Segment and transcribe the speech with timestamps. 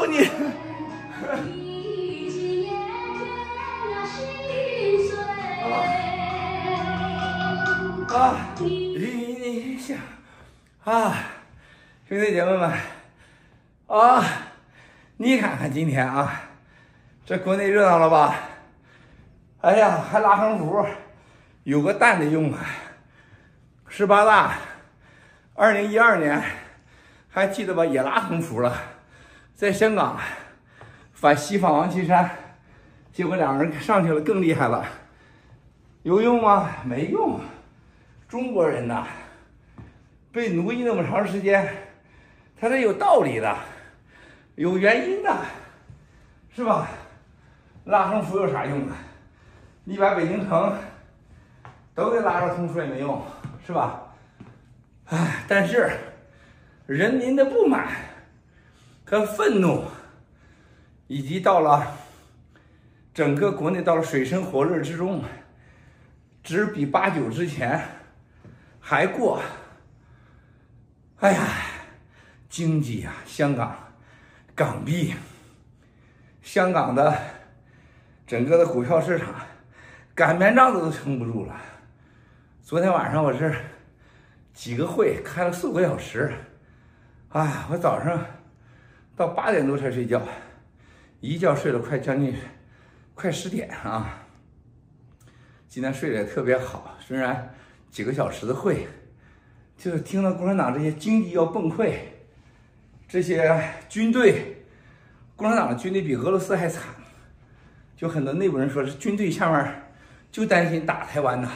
[0.00, 0.18] 操你！
[8.08, 9.06] 啊，与
[9.38, 9.98] 你相
[10.84, 11.14] 啊，
[12.08, 12.72] 兄弟姐妹们
[13.88, 14.24] 啊，
[15.18, 16.48] 你看看今天啊，
[17.26, 18.34] 这国内热闹了吧？
[19.60, 20.86] 哎呀，还拉横幅，
[21.64, 22.60] 有个蛋的用啊！
[23.86, 24.54] 十八大，
[25.54, 26.42] 二零一二年，
[27.28, 27.84] 还记得吧？
[27.84, 28.74] 也拉横幅了，
[29.60, 30.16] 在香港
[31.12, 32.30] 反西方王岐山，
[33.12, 34.82] 结果两人上去了，更厉害了，
[36.02, 36.70] 有用吗？
[36.82, 37.38] 没用。
[38.26, 39.06] 中国人呐，
[40.32, 41.68] 被奴役那么长时间，
[42.58, 43.54] 他是有道理的，
[44.54, 45.36] 有原因的，
[46.56, 46.88] 是吧？
[47.84, 48.96] 拉横幅有啥用啊？
[49.84, 50.74] 你把北京城
[51.94, 53.22] 都给拉着通出也没用，
[53.66, 54.00] 是吧？
[55.04, 55.90] 唉，但是
[56.86, 57.88] 人民的不满
[59.10, 59.82] 和愤怒，
[61.08, 61.96] 以及到了
[63.12, 65.24] 整个国内到了水深火热之中，
[66.44, 67.82] 只比八九之前。
[68.78, 69.42] 还过，
[71.18, 71.42] 哎呀，
[72.48, 73.76] 经济呀，香港
[74.54, 75.12] 港币，
[76.40, 77.12] 香港的
[78.28, 79.34] 整个的股票市场，
[80.14, 81.60] 擀面杖子都撑不住了。
[82.62, 83.52] 昨天晚上我是
[84.54, 86.32] 几个会开了四五个小时，
[87.30, 88.24] 哎，我早上
[89.20, 90.22] 到八点多才睡觉，
[91.20, 92.34] 一觉睡了快将近
[93.14, 94.24] 快十点啊。
[95.68, 97.54] 今天睡得也特别好，虽然。
[97.90, 98.86] 几个小时的会，
[99.76, 101.92] 就是听到共产党这些经济要崩溃，
[103.08, 104.64] 这些军队，
[105.34, 106.84] 共产党的军队比俄罗斯还惨，
[107.96, 109.82] 就很多内部人说是军队下面
[110.30, 111.50] 就担心打台湾呐，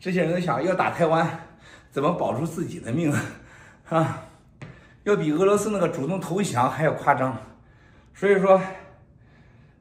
[0.00, 1.46] 这些人都想要打台湾，
[1.90, 3.12] 怎么保住自己的命
[3.90, 4.24] 啊？
[5.04, 7.36] 要比俄罗斯那个主动投降还要夸张，
[8.14, 8.60] 所以说，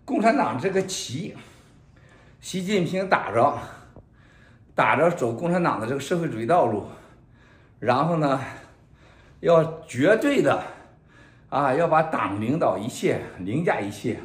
[0.05, 1.35] 共产党这个旗，
[2.39, 3.57] 习近平打着。
[4.73, 6.87] 打着走共产党的这个社会主义道路，
[7.77, 8.39] 然后呢，
[9.41, 10.63] 要绝对的，
[11.49, 14.17] 啊，要把党领导一切凌驾一切，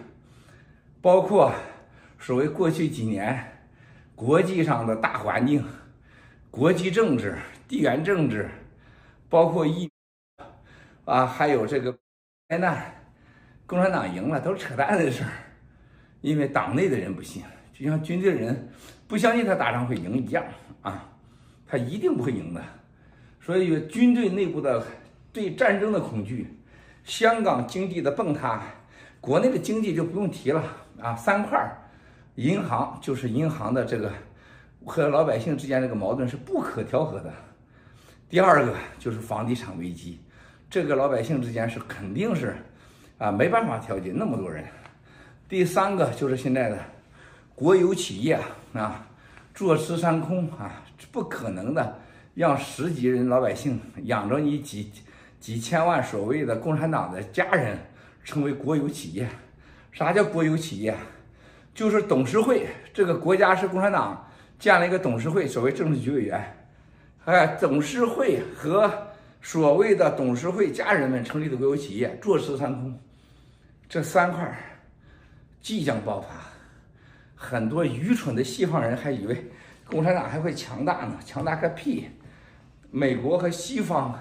[1.02, 1.52] 包括
[2.18, 3.58] 所谓过去几年
[4.14, 5.62] 国际上的大环境、
[6.50, 7.36] 国际政治、
[7.66, 8.48] 地缘政治，
[9.28, 9.90] 包括疫，
[11.06, 11.96] 啊，还有这个
[12.48, 12.92] 灾难，
[13.64, 15.30] 共产党赢了都是扯淡的事儿，
[16.20, 17.42] 因为党内的人不信。
[17.72, 18.68] 就像军队人
[19.06, 20.42] 不相信他打仗会赢一样
[20.82, 21.08] 啊，
[21.66, 22.62] 他一定不会赢的。
[23.40, 24.84] 所以军队内部的
[25.32, 26.58] 对战争的恐惧，
[27.04, 28.62] 香港经济的崩塌，
[29.20, 30.64] 国内的经济就不用提了
[31.00, 31.14] 啊。
[31.14, 31.70] 三块，
[32.34, 34.10] 银行就是银行的这个
[34.84, 37.32] 和老百姓之间这个矛盾是不可调和的。
[38.28, 40.18] 第二个就是房地产危机，
[40.68, 42.56] 这个老百姓之间是肯定是
[43.18, 44.64] 啊没办法调解那么多人。
[45.48, 46.78] 第三个就是现在的。
[47.54, 48.38] 国有企业
[48.74, 49.06] 啊，
[49.54, 51.98] 坐吃山空啊，不可能的，
[52.34, 54.92] 让十几人老百姓养着你几
[55.40, 57.78] 几千万所谓的共产党的家人
[58.22, 59.26] 成为国有企业。
[59.90, 60.94] 啥叫国有企业？
[61.74, 66.58] 就是董事会，这个国家是共产党建了一个董事会，所谓政治局委员，
[67.24, 69.05] 哎，董事会和
[69.42, 72.98] 所谓的董事会家人们成立的国有企业，坐吃山空，
[73.88, 74.56] 这三块
[75.60, 76.28] 即将爆发。
[77.34, 79.50] 很多愚蠢的西方人还以为
[79.88, 82.08] 共产党还会强大呢，强大个屁！
[82.90, 84.18] 美国和西方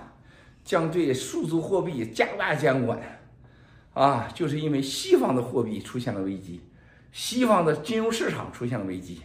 [0.63, 2.99] 将对数字货币加大监管，
[3.93, 6.61] 啊，就是因为西方的货币出现了危机，
[7.11, 9.21] 西方的金融市场出现了危机，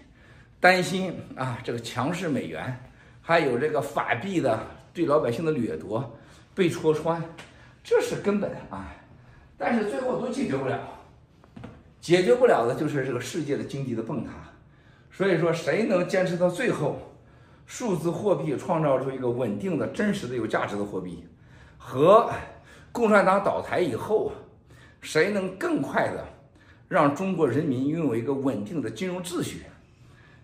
[0.61, 2.79] 担心啊这个强势美元，
[3.21, 6.17] 还有这个法币的对老百姓的掠夺
[6.55, 7.23] 被戳穿，
[7.83, 8.93] 这是根本啊，
[9.57, 10.79] 但是最后都解决不了。
[12.01, 14.31] 解决不了的就是这个世界的经济的崩塌，
[15.13, 16.99] 所以说谁能坚持到最后，
[17.67, 21.27] 数字货币创造出一个稳定的、真实的、有价值的货币，
[21.77, 22.31] 和
[22.91, 24.33] 共产党倒台以后，
[25.03, 26.27] 谁能更快的
[26.89, 29.65] 让中国人民拥有一个稳定的金融秩序，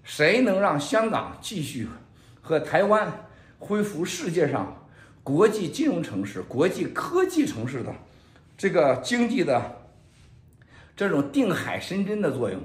[0.04, 1.88] 谁能让香港继续
[2.42, 3.10] 和台湾
[3.58, 4.86] 恢复世界上
[5.22, 7.94] 国际金融城市、国际科技城市的
[8.56, 9.82] 这个经济的。
[10.98, 12.58] 这种定海神针的作用，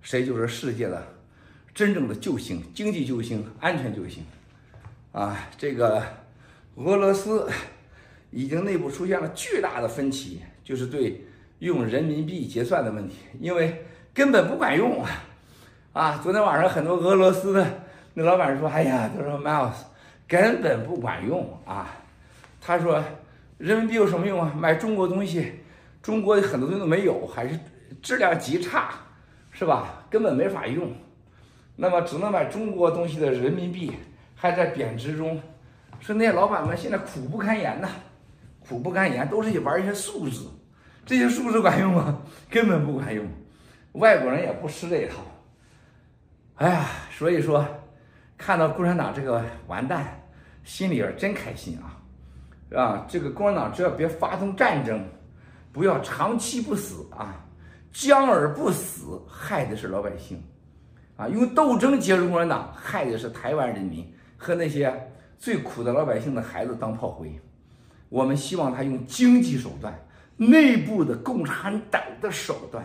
[0.00, 1.06] 谁就是世界的
[1.74, 4.24] 真正的救星、经济救星、安全救星
[5.12, 5.36] 啊！
[5.58, 6.02] 这个
[6.76, 7.46] 俄罗斯
[8.30, 11.22] 已经内部出现了巨大的分歧，就是对
[11.58, 13.84] 用人民币结算的问题，因为
[14.14, 15.10] 根本不管用啊！
[15.92, 17.84] 啊，昨天晚上很多俄罗斯的
[18.14, 19.74] 那老板说：“哎呀，他说 Miles
[20.30, 21.90] 根本不管用啊！”
[22.62, 23.02] 他说
[23.58, 24.54] ：“人民币有什么用啊？
[24.56, 25.60] 买中国东西。”
[26.02, 27.60] 中国很多东西都没有，还是
[28.00, 28.94] 质量极差，
[29.50, 30.02] 是吧？
[30.08, 30.90] 根本没法用，
[31.76, 33.92] 那么只能买中国东西的人民币
[34.34, 35.38] 还在贬值中，
[36.00, 37.88] 说那些老板们现在苦不堪言呐，
[38.66, 40.46] 苦不堪言，都是玩一些数字，
[41.04, 42.22] 这些数字管用吗？
[42.48, 43.22] 根本不管用，
[43.92, 45.16] 外国人也不吃这一套。
[46.54, 47.62] 哎呀，所以说
[48.38, 50.19] 看到共产党这个完蛋，
[50.64, 53.06] 心里边真开心啊，啊？
[53.08, 55.04] 这个共产党只要别发动战争。
[55.72, 57.46] 不要长期不死啊，
[57.92, 60.42] 僵而不死，害的是老百姓，
[61.16, 64.92] 啊，用斗争结束共产党，害的是台湾人民和那些
[65.38, 67.40] 最苦的老百姓的孩子当炮灰。
[68.08, 69.96] 我们希望他用经济手段，
[70.36, 72.84] 内部的共产党的手段，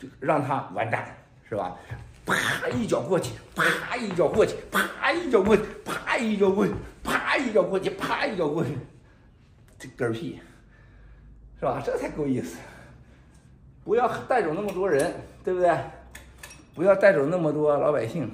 [0.00, 1.16] 就让他完蛋，
[1.48, 1.76] 是吧？
[2.24, 8.70] 啪一脚过去，啪一脚过去，啪一脚过去，啪一脚过去，啪一脚过去，啪一脚过去。
[9.78, 10.40] 这嗝屁，
[11.58, 11.82] 是吧？
[11.84, 12.58] 这才够意思。
[13.84, 15.76] 不要带走那么多人，对不对？
[16.74, 18.30] 不要带走那么多老百姓，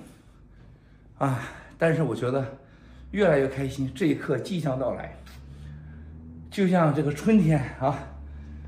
[1.16, 1.40] 啊！
[1.78, 2.44] 但是我觉得
[3.12, 5.16] 越来越开心，这一刻即将到来。
[6.50, 7.98] 就像这个春天啊，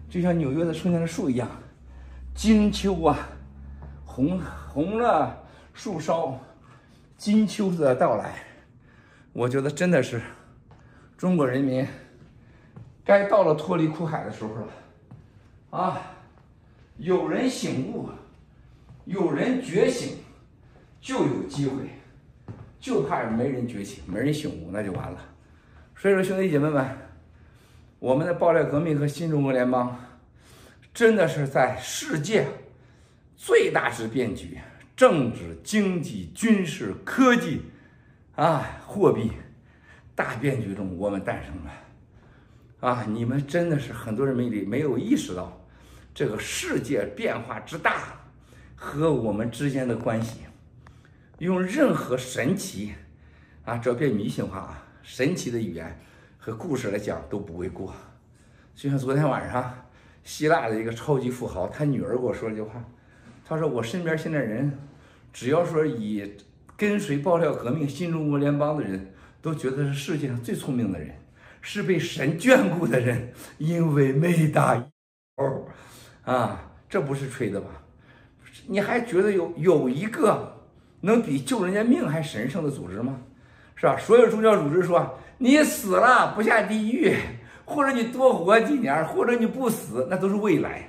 [0.09, 1.49] 就像纽约的春天的树一样，
[2.35, 3.29] 金秋啊，
[4.05, 4.41] 红
[4.73, 5.37] 红了
[5.75, 6.39] 树梢，
[7.17, 8.35] 金秋的到来，
[9.33, 10.21] 我觉得真的是
[11.19, 11.85] 中国人民。
[13.05, 14.69] 该到了脱离苦海的时候了，
[15.71, 16.01] 啊！
[16.99, 18.09] 有人醒悟，
[19.07, 20.19] 有人觉醒，
[21.01, 21.91] 就有机会，
[22.79, 25.19] 就怕没人觉醒，没人醒悟，那就完了。
[25.97, 26.87] 所以说，兄弟姐妹们，
[27.99, 29.99] 我们的爆料革命和新中国联邦，
[30.95, 32.47] 真的是在世界
[33.43, 34.59] 最大之变局——
[34.95, 37.63] 政治、经济、军事、科技，
[38.37, 39.33] 啊，货币
[40.15, 41.73] 大变局中，我们诞生了。
[42.81, 45.59] 啊，你们真的是很多人没理没有意识到，
[46.13, 48.21] 这个世界变化之大
[48.77, 50.41] 和我们之间的关系，
[51.39, 52.93] 用任何神奇，
[53.65, 55.99] 啊，这别迷信化啊，神奇的语言
[56.37, 57.95] 和故事来讲都不为过。
[58.75, 59.87] 就像昨天晚上，
[60.25, 62.85] 希腊的一个超级富豪，他女儿跟我说了句话，
[63.51, 64.79] 他说我身边现在人，
[65.33, 66.37] 只要说以
[66.77, 71.11] 跟随爆料革命新中国联邦的人，都觉得是世界上最聪明的人。
[71.61, 74.81] 是被神眷顾的人，因为没打
[75.37, 75.65] 哦，
[76.23, 77.69] 啊，这不是吹的吧？
[78.69, 80.57] 你还觉得有有一个
[81.01, 83.19] 能比救人家命还神圣的组织吗？
[83.75, 83.99] 是吧？
[83.99, 87.17] 所有宗教组织说你死了不下地狱，
[87.65, 90.89] 或者你多活几年，或者你不死，那都是未来。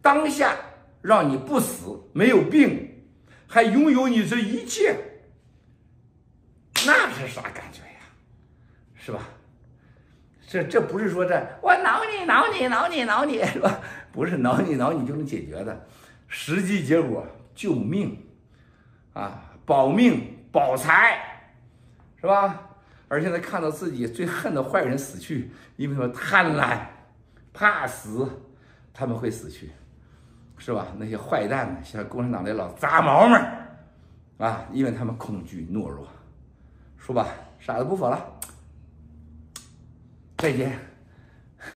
[0.00, 0.56] 当下
[1.02, 3.04] 让你不死，没有病，
[3.46, 4.96] 还拥有你这一切，
[6.86, 8.00] 那是啥感觉呀？
[8.94, 9.20] 是吧？
[10.46, 13.80] 这这不是说这我挠你挠你挠你挠你是吧？
[14.10, 15.86] 不是挠你挠你就能解决的，
[16.26, 18.26] 实际结果救命，
[19.12, 21.46] 啊，保命保财，
[22.20, 22.66] 是吧？
[23.06, 26.78] 而现在看到自己最恨的坏人死去，因为他们贪婪，
[27.52, 28.28] 怕死，
[28.92, 29.70] 他们会死去，
[30.62, 30.88] 是吧？
[30.98, 33.42] 那些坏蛋呢，像共产党的老杂毛们，
[34.36, 36.06] 啊，因为他们恐惧懦弱，
[36.98, 38.22] 说吧，傻子不说了。
[40.36, 40.78] 再见。